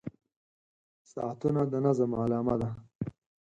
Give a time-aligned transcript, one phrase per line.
[1.11, 2.69] •ساعتونه د نظم علامه ده.